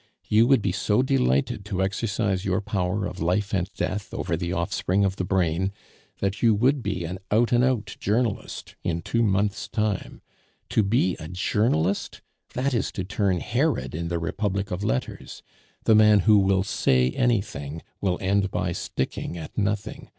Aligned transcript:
You 0.27 0.47
would 0.47 0.63
be 0.63 0.71
so 0.71 1.03
delighted 1.03 1.63
to 1.65 1.83
exercise 1.83 2.43
your 2.43 2.59
power 2.59 3.05
of 3.05 3.19
life 3.21 3.53
and 3.53 3.71
death 3.75 4.15
over 4.15 4.35
the 4.35 4.51
offspring 4.51 5.05
of 5.05 5.17
the 5.17 5.23
brain, 5.23 5.71
that 6.21 6.41
you 6.41 6.55
would 6.55 6.81
be 6.81 7.05
an 7.05 7.19
out 7.29 7.51
and 7.51 7.63
out 7.63 7.97
journalist 7.99 8.73
in 8.83 9.03
two 9.03 9.21
months' 9.21 9.67
time. 9.67 10.23
To 10.69 10.81
be 10.81 11.15
a 11.19 11.27
journalist 11.27 12.21
that 12.55 12.73
is 12.73 12.91
to 12.93 13.03
turn 13.03 13.41
Herod 13.41 13.93
in 13.93 14.07
the 14.07 14.17
republic 14.17 14.71
of 14.71 14.83
letters. 14.83 15.43
The 15.83 15.93
man 15.93 16.21
who 16.21 16.39
will 16.39 16.63
say 16.63 17.11
anything 17.11 17.83
will 18.01 18.17
end 18.21 18.49
by 18.49 18.71
sticking 18.71 19.37
at 19.37 19.55
nothing. 19.55 20.09